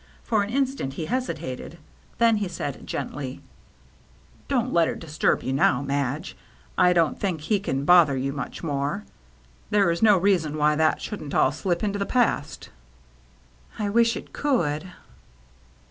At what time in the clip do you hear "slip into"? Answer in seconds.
11.51-11.99